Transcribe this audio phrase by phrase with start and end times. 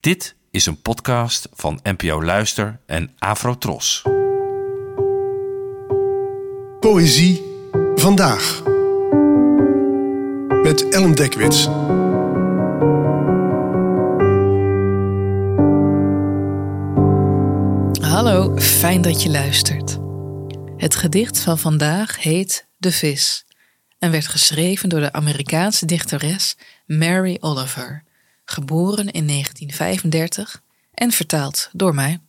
[0.00, 4.02] Dit is een podcast van NPO Luister en Afrotros.
[6.80, 7.42] Poëzie
[7.94, 8.62] vandaag.
[10.62, 11.64] Met Ellen Dekwits.
[18.04, 19.98] Hallo, fijn dat je luistert.
[20.76, 23.44] Het gedicht van vandaag heet De Vis
[23.98, 26.56] en werd geschreven door de Amerikaanse dichteres
[26.86, 28.04] Mary Oliver,
[28.50, 30.62] geboren in 1935
[30.94, 32.20] en vertaald door mij.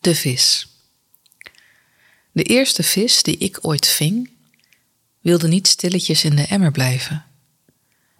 [0.00, 0.68] De vis.
[2.32, 4.30] De eerste vis die ik ooit ving,
[5.20, 7.24] wilde niet stilletjes in de emmer blijven,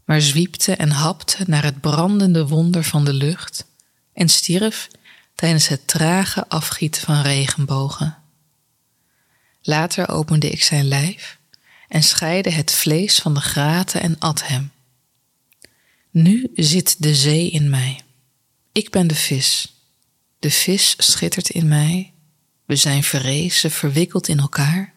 [0.04, 3.66] maar zwiepte en hapte naar het brandende wonder van de lucht
[4.12, 4.88] en stierf
[5.34, 8.18] tijdens het trage afgieten van regenbogen.
[9.62, 11.38] Later opende ik zijn lijf
[11.88, 14.70] en scheidde het vlees van de graten en at hem.
[16.16, 18.00] Nu zit de zee in mij.
[18.72, 19.74] Ik ben de vis.
[20.38, 22.12] De vis schittert in mij.
[22.64, 24.94] We zijn verrezen, verwikkeld in elkaar,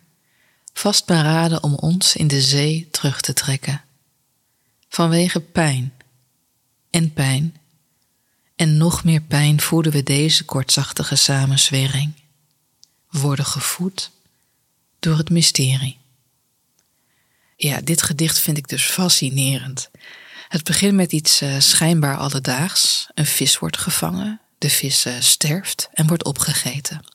[0.74, 3.84] vastberaden om ons in de zee terug te trekken.
[4.90, 5.94] Vanwege pijn
[6.90, 7.58] en pijn
[8.56, 12.12] en nog meer pijn voeden we deze kortzachtige samenzwering.
[13.10, 14.12] We worden gevoed
[15.00, 15.98] door het mysterie.
[17.56, 19.90] Ja, dit gedicht vind ik dus fascinerend.
[20.50, 23.08] Het begint met iets uh, schijnbaar alledaags.
[23.14, 27.06] Een vis wordt gevangen, de vis uh, sterft en wordt opgegeten.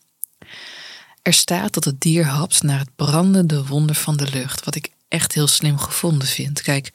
[1.22, 4.90] Er staat dat het dier hapt naar het brandende wonder van de lucht, wat ik
[5.08, 6.62] echt heel slim gevonden vind.
[6.62, 6.92] Kijk,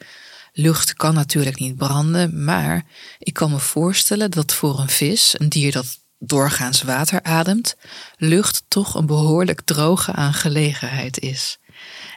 [0.53, 2.85] lucht kan natuurlijk niet branden, maar
[3.17, 7.75] ik kan me voorstellen dat voor een vis, een dier dat doorgaans water ademt,
[8.17, 11.57] lucht toch een behoorlijk droge aangelegenheid is.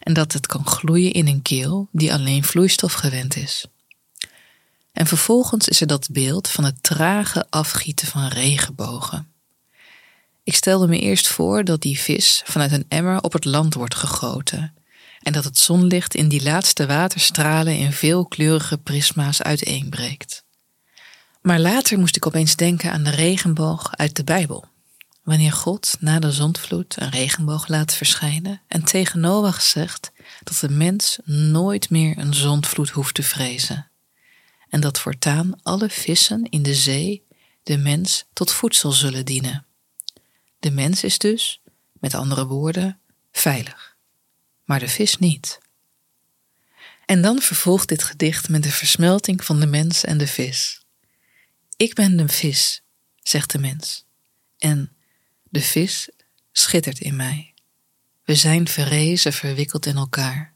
[0.01, 3.67] En dat het kan gloeien in een keel die alleen vloeistof gewend is.
[5.03, 9.33] En vervolgens is er dat beeld van het trage afgieten van regenbogen.
[10.45, 13.95] Ik stelde me eerst voor dat die vis vanuit een emmer op het land wordt
[13.95, 14.75] gegoten
[15.21, 20.45] en dat het zonlicht in die laatste waterstralen in veelkleurige prisma's uiteenbreekt.
[21.41, 24.65] Maar later moest ik opeens denken aan de regenboog uit de Bijbel.
[25.23, 30.13] Wanneer God na de zondvloed een regenboog laat verschijnen en tegen Noach zegt
[30.43, 33.87] dat de mens nooit meer een zondvloed hoeft te vrezen
[34.73, 37.27] en dat voortaan alle vissen in de zee
[37.63, 39.67] de mens tot voedsel zullen dienen.
[40.59, 41.61] De mens is dus,
[41.93, 43.01] met andere woorden,
[43.33, 43.97] veilig,
[44.65, 45.59] maar de vis niet.
[47.07, 50.81] En dan vervolgt dit gedicht met de versmelting van de mens en de vis.
[51.77, 52.83] Ik ben de vis,
[53.23, 54.05] zegt de mens,
[54.59, 54.97] en
[55.49, 56.09] de vis
[56.53, 57.55] schittert in mij.
[58.25, 60.55] We zijn verrezen, verwikkeld in elkaar.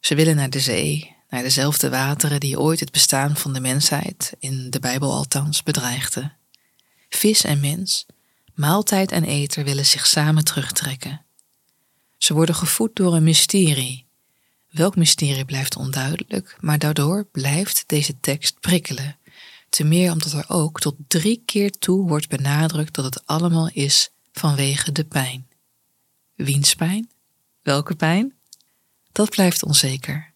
[0.00, 4.32] Ze willen naar de zee, naar dezelfde wateren die ooit het bestaan van de mensheid,
[4.38, 6.36] in de Bijbel althans, bedreigden.
[7.08, 8.06] Vis en mens,
[8.54, 11.24] maaltijd en eter willen zich samen terugtrekken.
[12.18, 14.06] Ze worden gevoed door een mysterie.
[14.70, 19.16] Welk mysterie blijft onduidelijk, maar daardoor blijft deze tekst prikkelen.
[19.68, 24.10] Te meer omdat er ook tot drie keer toe wordt benadrukt dat het allemaal is
[24.32, 25.48] vanwege de pijn.
[26.34, 27.10] Wiens pijn?
[27.62, 28.34] Welke pijn?
[29.12, 30.27] Dat blijft onzeker.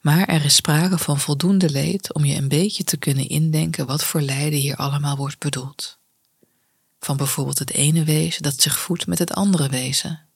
[0.00, 4.04] Maar er is sprake van voldoende leed om je een beetje te kunnen indenken wat
[4.04, 5.98] voor lijden hier allemaal wordt bedoeld.
[7.00, 10.26] Van bijvoorbeeld het ene wezen dat zich voedt met het andere wezen.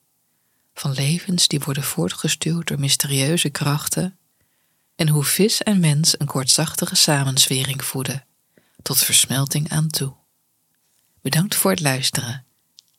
[0.73, 4.17] Van levens die worden voortgestuurd door mysterieuze krachten.
[4.95, 8.25] En hoe vis en mens een kortzachtige samenzwering voeden,
[8.81, 10.13] tot versmelting aan toe.
[11.21, 12.45] Bedankt voor het luisteren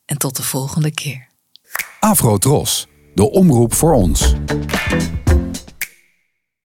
[0.04, 1.28] en tot de volgende keer.
[2.00, 4.32] Afro Tros, de omroep voor ons.